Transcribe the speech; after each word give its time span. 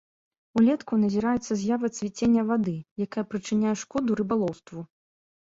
Улетку 0.59 0.93
назіраецца 1.01 1.57
з'ява 1.63 1.87
цвіцення 1.99 2.41
вады, 2.49 2.75
якая 3.07 3.25
прычыняе 3.35 3.75
шкоду 3.85 4.19
рыбалоўству. 4.23 4.79